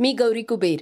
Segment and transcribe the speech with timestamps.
[0.00, 0.80] मी गौरी कुबेर.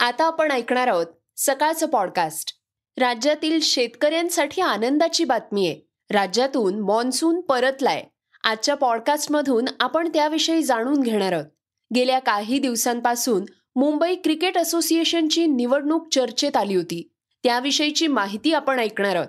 [0.00, 2.54] आता आपण ऐकणार आहोत सकाळचं पॉडकास्ट
[2.98, 5.80] राज्यातील शेतकऱ्यांसाठी आनंदाची बातमी आहे.
[6.10, 8.04] राज्यातून मॉन्सून परतलाय.
[8.44, 11.46] आजच्या पॉडकास्टमधून आपण त्याविषयी जाणून घेणार आहोत.
[11.94, 13.44] गेल्या काही दिवसांपासून
[13.76, 17.12] मुंबई क्रिकेट असोसिएशनची निवडणूक चर्चेत आली होती.
[17.42, 19.28] त्याविषयीची माहिती आपण ऐकणार आहोत.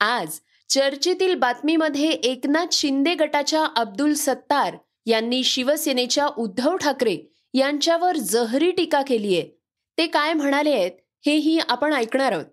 [0.00, 9.02] आज चर्चेतील बातमीमध्ये एकनाथ शिंदे गटाच्या अब्दुल सत्तार यांनी शिवसेनेच्या उद्धव ठाकरे यांच्यावर जहरी टीका
[9.02, 9.60] केली आहे.
[9.98, 10.90] ते काय म्हणाले आहेत
[11.26, 12.44] हेही आपण ऐकणार आहोत.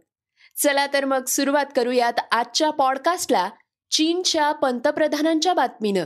[0.64, 3.50] चला तर मग सुरुवात करूयात आजच्या पॉडकास्टला
[3.92, 6.05] चीनच्या पंतप्रधानांच्या बातमीनं.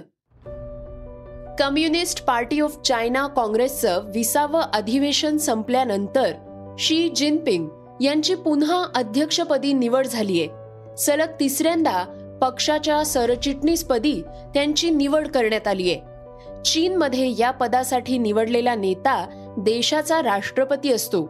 [1.60, 6.34] कम्युनिस्ट पार्टी ऑफ चायना काँग्रेसचं विसावं अधिवेशन संपल्यानंतर
[6.80, 7.70] शी जिनपिंग
[8.02, 10.48] यांची पुन्हा अध्यक्षपदी निवड झालीय
[10.96, 12.04] सलग तिसऱ्यांदा
[12.42, 14.22] पक्षाच्या सरचिटणीसपदी
[14.54, 16.17] त्यांची निवड करण्यात आली आहे.
[16.66, 19.28] चीनमध्ये या पदासाठी निवडलेला नेता
[19.58, 21.30] देशाचा राष्ट्रपती असतो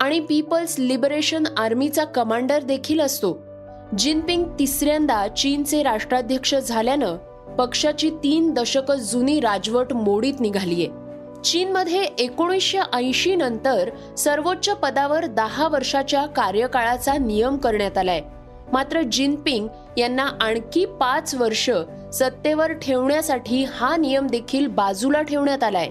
[0.00, 3.42] आणि पीपल्स लिबरेशन आर्मीचा कमांडर देखील असतो.
[3.98, 7.16] जिनपिंग तिसऱ्यांदा चीनचे राष्ट्राध्यक्ष झाल्यानं
[7.58, 10.88] पक्षाची तीन दशक जुनी राजवट मोडीत निघालीये.
[11.44, 18.22] चीनमध्ये एकोणीसशे ऐंशी नंतर सर्वोच्च पदावर दहा वर्षाच्या कार्यकाळाचा नियम करण्यात आलाय.
[18.72, 21.70] मात्र जिनपिंग यांना आणखी पाच वर्ष
[22.12, 25.88] सत्तेवर ठेवण्यासाठी हा नियम देखील बाजूला ठेवण्यात आलाय.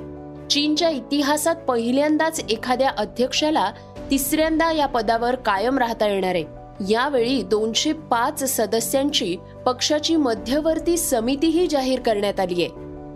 [0.49, 3.71] चीनच्या इतिहासात पहिल्यांदाच एखाद्या अध्यक्षाला
[4.11, 6.45] तिसऱ्यांदा या पदावर कायम राहता येणार आहे.
[6.89, 12.71] यावेळी दोनशे पाच सदस्यांची पक्षाची मध्यवर्ती समितीही जाहीर करण्यात आली आहे.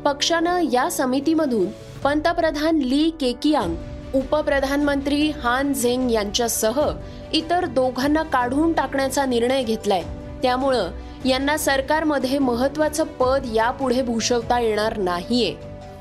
[0.05, 1.67] पक्षानं या समितीमधून
[2.03, 3.75] पंतप्रधान ली केकियांग
[4.15, 6.91] उपप्रधानमंत्री हान झेंग यांच्यासह
[7.33, 10.03] इतर दोघांना काढून टाकण्याचा निर्णय घेतलाय.
[10.43, 10.91] त्यामुळं
[11.25, 15.55] यांना सरकारमध्ये महत्वाचं पद यापुढे भूषवता येणार नाहीये.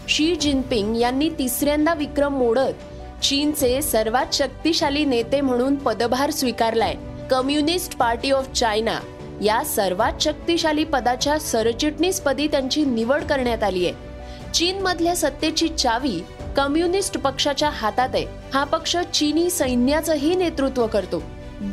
[0.09, 6.95] शी जिनपिंग यांनी तिसऱ्यांदा विक्रम मोडत चीनचे सर्वात शक्तिशाली नेते म्हणून पदभार स्वीकारलाय.
[7.31, 8.99] कम्युनिस्ट पार्टी ऑफ चायना
[9.43, 16.21] या सर्वात शक्तिशाली पदाच्या सरचिटणीसपदी त्यांची निवड करण्यात आली आहे चीनमधल्या सत्तेची चावी
[16.57, 18.25] कम्युनिस्ट पक्षाच्या हातात आहे.
[18.55, 21.23] हा पक्ष चीनी सैन्याचंही नेतृत्व करतो.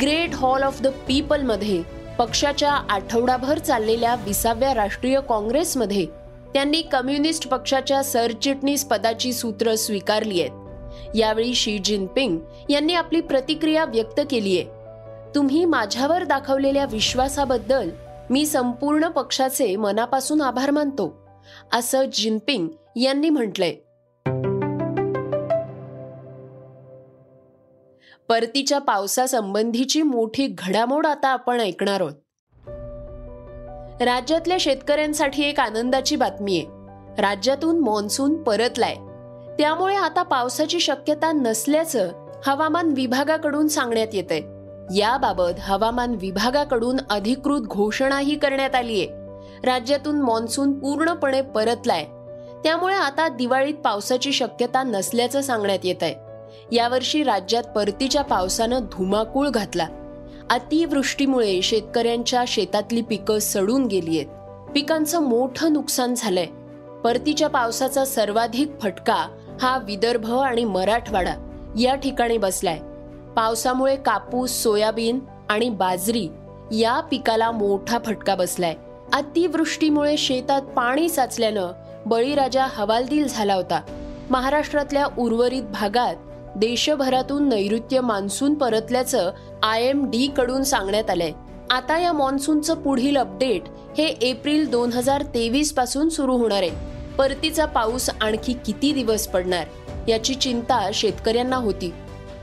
[0.02, 1.82] ग्रेट हॉल ऑफ द पीपलमध्ये
[2.20, 6.06] पक्षाच्या आठवडाभर चाललेल्या विसाव्या राष्ट्रीय काँग्रेसमध्ये
[6.54, 10.52] त्यांनी कम्युनिस्ट पक्षाच्या सरचिटणीस पदाची सूत्र स्वीकारली आहेत.
[11.16, 12.40] यावेळी शी जिनपिंग
[12.70, 14.68] यांनी आपली प्रतिक्रिया व्यक्त केली आहे.
[15.36, 17.90] तुम्ही माझ्यावर दाखवलेल्या विश्वासाबद्दल
[18.30, 21.18] मी संपूर्ण पक्षाचे मनापासून आभार मानतो
[21.74, 23.76] असं जिनपिंग यांनी म्हटलंय.
[28.30, 32.14] परतीच्या पावसासंबंधीची मोठी घडामोड आता आपण ऐकणार आहोत.
[34.02, 36.68] राज्यातल्या शेतकऱ्यांसाठी एक आनंदाची बातमी आहे.
[37.22, 38.96] राज्यातून मान्सून परतलाय.
[39.58, 42.12] त्यामुळे आता पावसाची शक्यता नसल्याचं
[42.46, 44.42] हवामान विभागाकडून सांगण्यात येत आहे
[45.00, 49.08] याबाबत हवामान विभागाकडून अधिकृत घोषणाही करण्यात आली आहे.
[49.64, 52.04] राज्यातून मान्सून पूर्णपणे परतलाय.
[52.64, 56.27] त्यामुळे आता दिवाळीत पावसाची शक्यता नसल्याचं सांगण्यात येत आहे
[56.72, 59.88] यावर्षी राज्यात परतीच्या पावसानं धुमाकूळ घातला.
[60.50, 64.30] अतिवृष्टीमुळे शेतकऱ्यांच्या शेतातली पिकं सडून गेली आहेत.
[64.74, 66.46] पिकांचं मोठं नुकसान झालंय.
[67.04, 69.28] परतीच्या पावसाचा सर्वाधिक फटका
[69.62, 71.34] हा विदर्भ आणि मराठवाडा
[71.80, 72.80] या ठिकाणी बसलाय.
[73.36, 75.20] पावसामुळे कापूस सोयाबीन
[75.50, 76.30] आणि बाजरी
[76.72, 78.76] या पिकाला मोठा फटका बसलाय.
[79.14, 81.72] अतिवृष्टीमुळे शेतात पाणी साचल्यानं
[82.06, 83.82] बळीराजा हवालदिल झाला होता.
[84.30, 86.16] महाराष्ट्रातल्या उर्वरित भागात
[86.58, 89.32] देशभरातून नैऋत्य मान्सून परतल्याचं
[89.64, 91.32] आय एम डी कडून सांगण्यात आलंय.
[91.72, 93.64] आता या मान्सूनचं पुढील अपडेट
[93.98, 96.72] हे एप्रिल दोन हजार तेवीसपासून सुरू होणार आहे.
[97.18, 99.66] परतीचा पाऊस आणखी किती दिवस पडणार
[100.08, 101.94] याची चिंता शेतकऱ्यांना होती.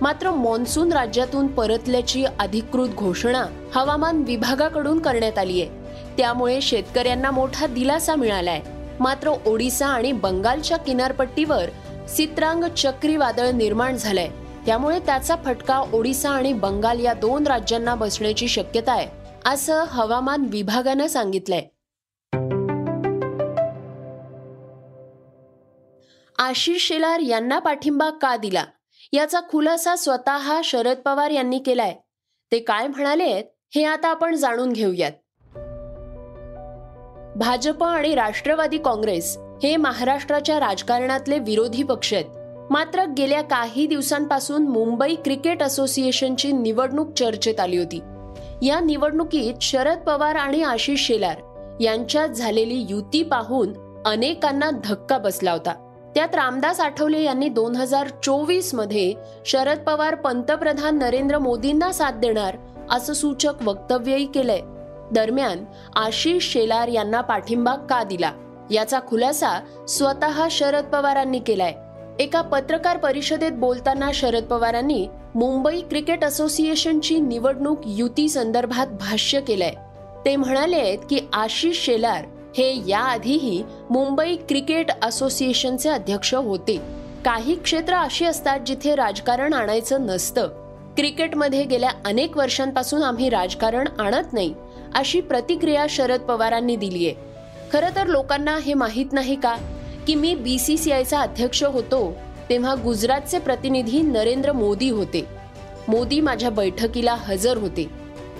[0.00, 3.44] मात्र मान्सून राज्यातून परतल्याची अधिकृत घोषणा
[3.74, 5.70] हवामान विभागाकडून करण्यात आली आहे.
[6.16, 8.60] त्यामुळे शेतकऱ्यांना मोठा दिलासा मिळालाय.
[9.00, 11.64] मात्र ओडिसा आणि बंगालच्या किनारपट्टीवर
[12.08, 14.28] सित्रांग चक्रीवादळ निर्माण झालंय.
[14.66, 19.08] त्यामुळे त्याचा फटका ओडिसा आणि बंगाल या दोन राज्यांना बसण्याची शक्यता आहे
[19.44, 21.62] असं हवामान विभागानं सांगितलंय.
[26.38, 28.64] आशिष शेलार यांना पाठिंबा का दिला?
[29.12, 31.94] याचा खुलासा स्वतः शरद पवार यांनी केलाय.
[32.52, 33.42] ते काय म्हणाले
[33.74, 35.12] हे आता आपण जाणून घेऊयात.
[37.38, 42.24] भाजप आणि राष्ट्रवादी काँग्रेस हे महाराष्ट्राच्या राजकारणातले विरोधी पक्ष आहेत.
[42.70, 48.00] मात्र गेल्या काही दिवसांपासून मुंबई क्रिकेट असोसिएशनची निवडणूक चर्चेत आली होती.
[48.62, 51.36] या निवडणुकीत शरद पवार आणि आशिष शेलार
[51.80, 53.72] यांच्यात झालेली युती पाहून
[54.06, 55.74] अनेकांना धक्का बसला होता.
[56.14, 59.14] त्यात रामदास आठवले यांनी दोन हजार चोवीसमध्ये
[59.46, 62.56] शरद पवार पंतप्रधान नरेंद्र मोदींना साथ देणार
[62.90, 64.60] असं सूचक वक्तव्यही केलंय.
[65.12, 65.64] दरम्यान
[65.96, 68.32] आशिष शेलार यांना पाठिंबा का दिला?
[68.70, 71.72] याचा खुलासा स्वतः शरद पवारांनी केलाय.
[72.18, 79.72] एका पत्रकार परिषदेत बोलताना शरद पवारांनी मुंबई क्रिकेट असोसिएशनची निवडणूक युती संदर्भात भाष्य केलंय.
[80.24, 82.24] ते म्हणाले की आशिष शेलार
[82.58, 86.80] हे याआधीही मुंबई क्रिकेट असोसिएशनचे अध्यक्ष होते.
[87.24, 90.48] काही क्षेत्र अशी असतात जिथे राजकारण आणायचं नसतं.
[90.96, 94.54] क्रिकेटमध्ये गेल्या अनेक वर्षांपासून आम्ही राजकारण आणत नाही
[94.94, 97.12] अशी प्रतिक्रिया शरद पवारांनी दिलीय.
[97.74, 99.56] खरं तर लोकांना हे माहीत नाही का
[100.06, 102.16] की मी बी सी सी आयचा अध्यक्ष होतो
[102.50, 105.26] तेव्हा गुजरातचे प्रतिनिधी नरेंद्र मोदी होते.
[105.88, 107.84] मोदी माझ्या बैठकीला हजर होते.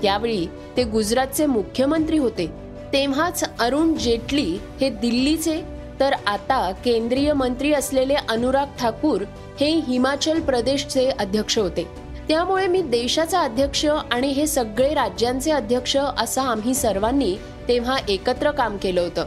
[0.02, 0.46] त्यावेळी
[0.76, 2.46] ते गुजरातचे मुख्यमंत्री होते.
[2.92, 5.60] तेव्हाच अरुण जेटली हे दिल्लीचे
[6.00, 9.22] तर आता केंद्रीय मंत्री असलेले अनुराग ठाकूर
[9.60, 12.03] हे हिमाचल प्रदेशचे अध्यक्ष होते.
[12.28, 17.34] त्यामुळे मी देशाचा अध्यक्ष आणि हे सगळे राज्यांचे अध्यक्ष असं आम्ही सर्वांनी
[17.68, 19.26] तेव्हा एकत्र काम केलं होतं.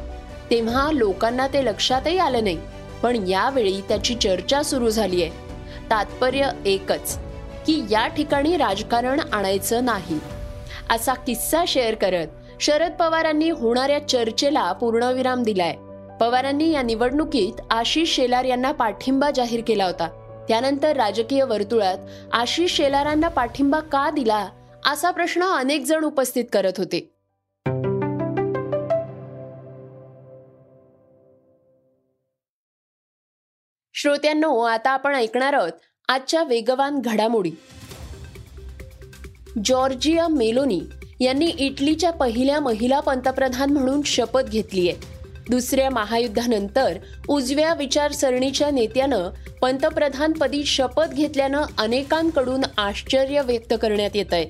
[0.51, 2.57] तेव्हा लोकांना ते लक्षातही आलं नाही
[3.03, 5.31] पण यावेळी त्याची चर्चा सुरू झाली आहे.
[5.89, 7.17] तात्पर्य एकच
[7.67, 10.19] की या ठिकाणी राजकारण आणायचं नाही.
[10.89, 12.27] असा किस्सा शेअर करत
[12.59, 15.75] शरद पवारांनी होणाऱ्या चर्चेला पूर्णविराम दिलाय.
[16.19, 20.07] पवारांनी या निवडणुकीत आशिष शेलार यांना पाठिंबा जाहीर केला होता.
[20.47, 21.97] त्यानंतर राजकीय वर्तुळात
[22.31, 24.47] आशिष शेलारांना पाठिंबा का दिला
[24.85, 26.99] असा प्रश्न अनेक जण उपस्थित करत होते.
[33.93, 35.71] श्रोत्यांनो आता आपण ऐकणार आहोत
[36.07, 37.51] आजच्या वेगवान घडामोडी.
[39.65, 40.79] जॉर्जिया मेलोनी
[41.19, 45.16] यांनी इटलीच्या पहिल्या महिला पंतप्रधान म्हणून शपथ घेतली आहे
[45.49, 46.97] दुसऱ्या महायुद्धानंतर
[47.27, 49.29] उजव्या विचारसरणीच्या नेत्यानं
[49.61, 54.49] पंतप्रधानपदी शपथ घेतल्यानं अनेकांकडून आश्चर्य व्यक्त करण्यात येत आहे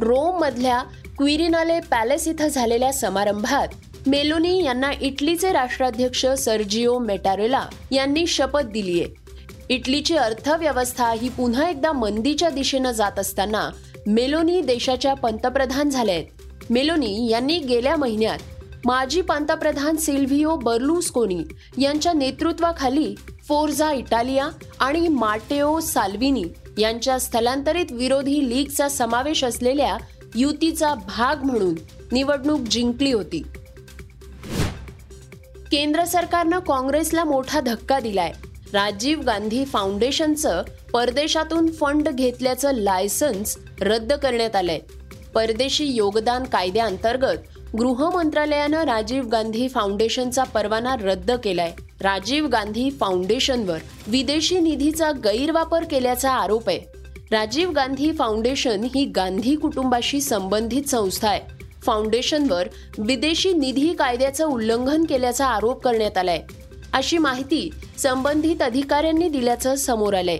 [0.00, 0.82] रोममधल्या
[1.18, 9.22] क्विरिनाले पॅलेस इथं झालेल्या समारंभात मेलोनी यांना इटलीचे राष्ट्राध्यक्ष सर्जिओ मेटारेला यांनी शपथ दिली आहे
[9.68, 13.68] इटलीची अर्थव्यवस्था ही पुन्हा एकदा मंदीच्या दिशेनं जात असताना
[14.06, 18.38] मेलोनी देशाच्या पंतप्रधान झाल्या आहेत मेलोनी यांनी गेल्या महिन्यात
[18.84, 21.44] माजी पंतप्रधान सिल्व्हिओ बर्लुस्कोनी
[21.78, 23.14] यांच्या नेतृत्वाखाली
[23.48, 24.48] फोर्झा इटालिया
[24.80, 26.44] आणि माटेओ साल्विनी
[26.78, 29.96] यांच्या स्थलांतरित विरोधी लीगचा समावेश असलेल्या
[30.34, 31.74] युतीचा भाग म्हणून
[32.12, 33.42] निवडणूक जिंकली होती.
[35.72, 38.32] केंद्र सरकारनं काँग्रेसला मोठा धक्का दिलाय.
[38.72, 44.78] राजीव गांधी फाउंडेशनचं परदेशातून फंड घेतल्याचं लायसन्स रद्द करण्यात आलंय.
[45.34, 47.36] परदेशी योगदान कायद्याअंतर्गत
[47.78, 51.72] गृह मंत्रालयानं राजीव गांधी फाउंडेशनचा परवाना रद्द केलाय.
[52.00, 56.80] राजीव गांधी फाउंडेशनवर विदेशी निधीचा गैरवापर केल्याचा आरोप आहे.
[57.32, 61.40] राजीव गांधी फाउंडेशन ही गांधी कुटुंबाशी संबंधित संस्था आहे.
[61.86, 62.68] फाउंडेशनवर
[62.98, 66.42] विदेशी निधी कायद्याचं उल्लंघन केल्याचा आरोप करण्यात आलाय.
[66.92, 70.38] अशी माहिती संबंधित अधिकाऱ्यांनी दिल्याचं समोर आलंय.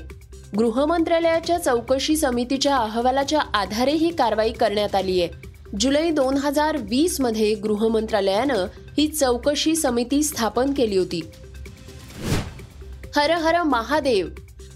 [0.59, 5.44] गृह मंत्रालयाच्या चौकशी समितीच्या अहवालाच्या आधारे ही कारवाई करण्यात आली आहे
[5.81, 8.67] जुलै दोन हजार वीसमध्ये गृह मंत्रालयानं
[8.99, 11.21] ही चौकशी समिती स्थापन केली होती.
[13.17, 14.29] हर हर महादेव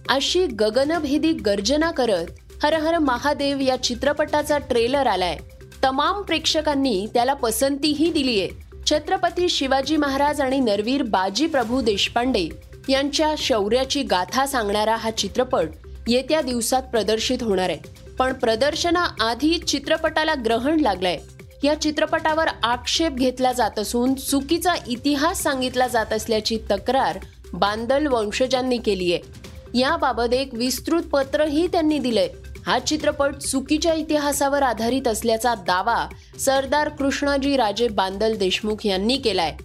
[0.08, 2.24] अशी गगनभेदी गर्जना करत
[2.64, 5.36] हर हर महादेव या चित्रपटाचा ट्रेलर आलाय.
[5.84, 8.48] तमाम प्रेक्षकांनी त्याला पसंतीही दिलीये
[8.90, 12.48] छत्रपती शिवाजी महाराज आणि नरवीर बाजी प्रभू देशपांडे
[12.88, 15.68] यांच्या शौर्याची गाथा सांगणारा हा चित्रपट
[16.08, 18.07] येत्या दिवसात प्रदर्शित होणार आहे.
[18.18, 21.18] पण प्रदर्शनाआधी चित्रपटाला ग्रहण लागलंय.
[21.64, 27.18] या चित्रपटावर आक्षेप घेतला जात असून चुकीचा इतिहास सांगितला जात असल्याची तक्रार
[27.52, 32.28] बांदल वंशजांनी केली आहे याबाबत एक विस्तृत पत्रही त्यांनी दिलंय.
[32.66, 36.06] हा चित्रपट चुकीच्या इतिहासावर आधारित असल्याचा दावा
[36.38, 39.56] सरदार कृष्णाजी राजे बांदल देशमुख यांनी केलाय.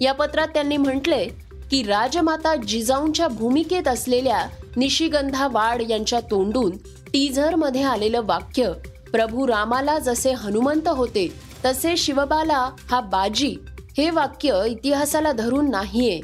[0.00, 1.26] या पत्रात त्यांनी म्हटलंय
[1.70, 6.72] की राजमाता जिजाऊंच्या भूमिकेत असलेल्या निशिगंधा वाड यांच्या तोंडून
[7.12, 8.72] टीझरमध्ये आलेलं वाक्य
[9.12, 11.28] प्रभू रामाला जसे हनुमंत होते
[11.64, 13.56] तसे शिवबाला हा बाजी
[13.98, 16.20] हे वाक्य इतिहासाला धरून नाहीये.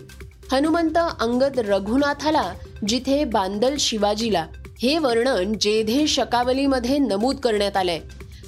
[0.53, 2.53] हनुमंत अंगद रघुनाथाला
[2.89, 4.47] जिथे बांदल शिवाजीला
[4.83, 7.99] हे वर्णन जेधे शकावलीमध्ये नमूद करण्यात आलंय.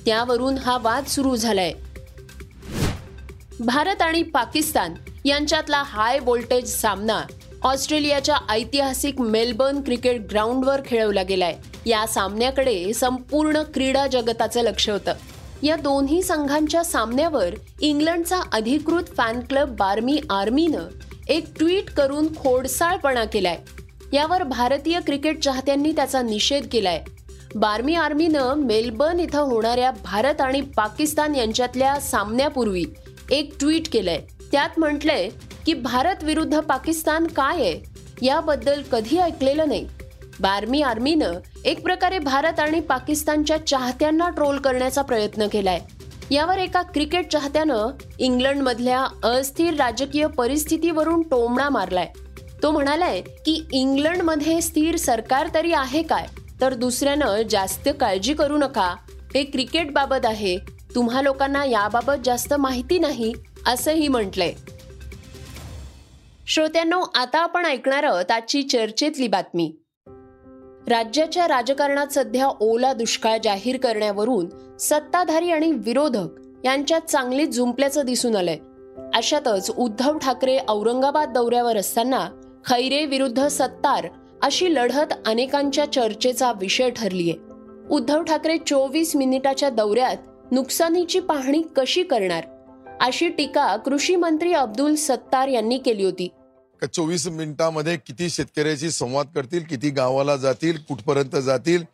[0.06, 1.72] त्यावरून हा वाद सुरू झालाय.
[3.60, 7.20] भारत आणि पाकिस्तान यांच्यातला हाय व्होल्टेज सामना
[7.62, 11.56] ऑस्ट्रेलियाच्या ऐतिहासिक मेलबर्न क्रिकेट ग्राउंडवर खेळवला गेलाय.
[11.88, 15.12] या सामन्याकडे संपूर्ण क्रीडा जगताचं लक्ष होतं.
[15.62, 20.78] या दोन्ही संघांच्या सामन्यावर इंग्लंडचा अधिकृत फॅन क्लब बार्मी आर्मीनं
[21.28, 23.58] एक ट्विट करून खोडसाळपणा केलाय.
[24.12, 27.04] यावर भारतीय क्रिकेट चाहत्यांनी त्याचा निषेध केलाय.
[27.54, 32.84] बार्मी आर्मीनं मेलबर्न इथं होणाऱ्या भारत आणि पाकिस्तान यांच्यातल्या सामन्यापूर्वी
[33.30, 34.20] एक ट्विट केलंय.
[34.52, 35.28] त्यात म्हटलंय
[35.66, 37.80] की भारत विरुद्ध पाकिस्तान काय आहे?
[38.22, 39.88] याबद्दल कधी ऐकलेलं नाही.
[40.40, 41.32] बार्मी आर्मीनं
[41.64, 45.80] एक प्रकारे भारत आणि पाकिस्तानच्या चाहत्यांना ट्रोल करण्याचा प्रयत्न केलाय.
[46.30, 47.86] यावर एका क्रिकेट चाहत्यानं
[48.18, 52.08] इंग्लंडमधल्या अस्थिर राजकीय परिस्थितीवरून टोमणा मारलाय.
[52.62, 56.26] तो म्हणालाय की इंग्लंडमध्ये स्थिर सरकार तरी आहे काय?
[56.60, 58.96] तर दुसऱ्यानं जास्त काळजी करू नका.
[59.34, 60.58] हे क्रिकेट बाबत आहे.
[60.94, 63.32] तुम्हा लोकांना याबाबत जास्त माहिती नाही
[63.66, 64.52] असंही म्हटलंय.
[66.46, 69.72] श्रोत्यांनो आता आपण ऐकणार आहोत आजची चर्चेतली बातमी.
[70.88, 76.28] राज्याच्या राजकारणात सध्या ओला दुष्काळ जाहीर करण्यावरून सत्ताधारी आणि विरोधक
[76.64, 78.56] यांच्यात चांगली जुंपल्याचं दिसून आलंय.
[79.14, 82.28] अशातच उद्धव ठाकरे औरंगाबाद दौऱ्यावर असताना
[82.66, 84.08] खैरे विरुद्ध सत्तार
[84.42, 87.32] अशी लढत अनेकांच्या चर्चेचा विषय ठरलीय.
[87.90, 90.16] उद्धव ठाकरे चोवीस मिनिटाच्या दौऱ्यात
[90.50, 92.44] नुकसानीची पाहणी कशी करणार?
[93.00, 96.28] अशी टीका कृषी मंत्री अब्दुल सत्तार यांनी केली होती.
[96.80, 101.84] का चोवीस मिनिटामध्ये किती शेतकऱ्याशी संवाद करतील किती गावाला जातील कुठपर्यंत जातील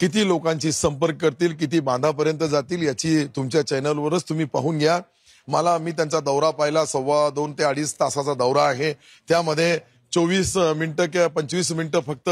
[0.00, 5.00] किती लोकांशी संपर्क करतील किती बांधापर्यंत जातील याची तुमच्या चॅनलवरच तुम्ही पाहून घ्या.
[5.48, 8.92] मला मी त्यांचा दौरा पाहिला सव्वा दोन ते अडीच तासाचा दौरा आहे.
[9.28, 9.78] त्यामध्ये
[10.12, 12.30] चोवीस मिनिटं किंवा पंचवीस मिनिटं फक्त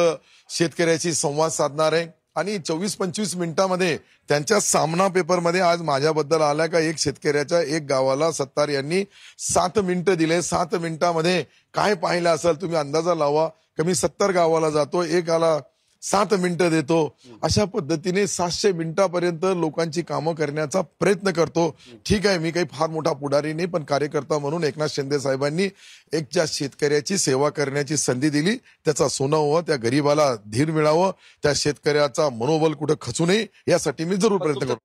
[0.49, 2.07] शेतकऱ्याशी संवाद साधणार आहे.
[2.37, 3.97] आणि चोवीस पंचवीस मिनिटांमध्ये
[4.29, 6.79] त्यांच्या सामना पेपरमध्ये आज माझ्याबद्दल आला का?
[6.79, 9.05] एक शेतकऱ्याच्या एक गावाला सत्तार यांनी
[9.39, 10.43] सात मिनिटं दिले.
[10.43, 12.61] सात मिनिटामध्ये काय पाहिलं असेल?
[12.61, 13.49] तुम्ही अंदाजा लावा.
[13.79, 15.03] कमी सत्तर गावाला जातो.
[15.03, 15.59] एक आला
[16.03, 17.17] सात मिनिटं देतो.
[17.43, 21.69] अशा पद्धतीने सातशे मिनिटापर्यंत लोकांची कामं करण्याचा प्रयत्न करतो.
[22.07, 25.69] ठीक आहे मी काही फार मोठा पुढारी नाही पण कार्यकर्ता म्हणून एकनाथ शिंदे साहेबांनी
[26.13, 28.57] एक ज्या शेतकऱ्याची सेवा करण्याची संधी दिली.
[28.57, 31.11] त्याचा सोनं व्हावं त्या गरीबाला धीर मिळावं
[31.43, 34.79] त्या शेतकऱ्याचा मनोबल कुठं खचू नये यासाठी मी जरूर प्रयत्न करतो.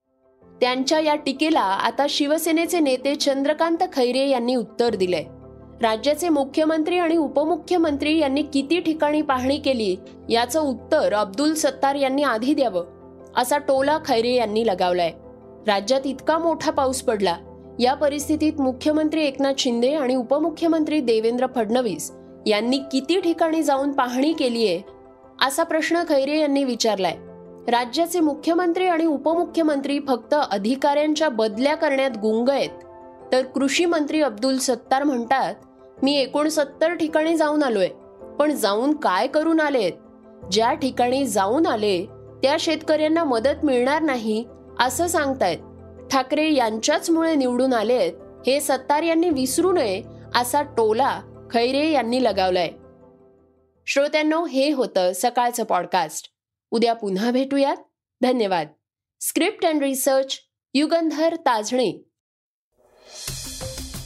[0.61, 5.23] त्यांच्या या टीकेला आता शिवसेनेचे नेते चंद्रकांत खैरे यांनी उत्तर दिलंय.
[5.81, 9.95] राज्याचे मुख्यमंत्री आणि उपमुख्यमंत्री यांनी किती ठिकाणी पाहणी केली
[10.29, 12.85] याचं उत्तर अब्दुल सत्तार यांनी आधी द्यावं
[13.37, 15.11] असा टोला खैरे यांनी लगावलाय.
[15.67, 17.35] राज्यात इतका मोठा पाऊस पडला
[17.79, 22.11] या परिस्थितीत मुख्यमंत्री एकनाथ शिंदे आणि उपमुख्यमंत्री देवेंद्र फडणवीस
[22.47, 24.81] यांनी किती ठिकाणी जाऊन पाहणी केलीये
[25.45, 27.15] असा प्रश्न खैरे यांनी विचारलाय.
[27.67, 32.69] राज्याचे मुख्यमंत्री आणि उपमुख्यमंत्री फक्त अधिकाऱ्यांच्या बदल्या करण्यात गुंग आहेत
[33.31, 35.55] तर कृषी मंत्री अब्दुल सत्तार म्हणतात
[36.03, 37.87] मी एकोणसत्तर ठिकाणी जाऊन आलोय.
[38.39, 39.91] पण जाऊन काय करून आलेत?
[40.51, 42.05] ज्या ठिकाणी जाऊन आले
[42.43, 44.45] त्या शेतकऱ्यांना मदत मिळणार नाही
[44.79, 45.57] असं सांगतायत.
[46.11, 48.13] ठाकरे यांच्याचमुळे निवडून आलेत
[48.47, 50.03] हे सत्तार यांनी विसरू नये
[50.35, 52.71] असा टोला खैरे यांनी लगावलाय.
[53.87, 56.27] श्रोत्यांनो हे होतं सकाळचं पॉडकास्ट
[56.71, 57.77] उद्या पुन्हा भेटूयात.
[58.21, 58.67] धन्यवाद.
[59.21, 60.39] Script and research
[60.73, 62.10] Yugandhar Tajane.